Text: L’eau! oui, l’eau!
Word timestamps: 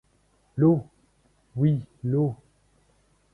L’eau! 0.55 0.87
oui, 1.55 1.85
l’eau! 2.03 2.35